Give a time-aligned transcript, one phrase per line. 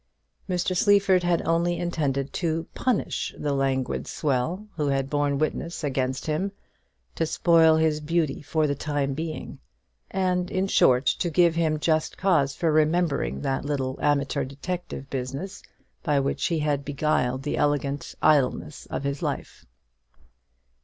[0.49, 0.75] Mr.
[0.75, 6.51] Sleaford had only intended to "punish" the "languid swell" who had borne witness against him;
[7.13, 9.59] to spoil his beauty for the time being;
[10.09, 15.61] and, in short, to give him just cause for remembering that little amateur detective business
[16.01, 19.67] by which he had beguiled the elegant idleness of his life.